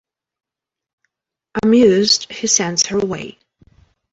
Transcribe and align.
Amused, 1.61 2.31
he 2.31 2.47
sends 2.47 2.87
her 2.87 2.97
away. 2.97 3.37